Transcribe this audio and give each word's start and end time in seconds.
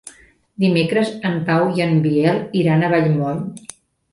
Dimecres 0.63 1.11
en 1.31 1.37
Pau 1.49 1.67
i 1.81 1.85
en 1.87 1.93
Biel 2.07 2.41
iran 2.63 2.87
a 2.87 2.91
Vallmoll. 2.95 3.45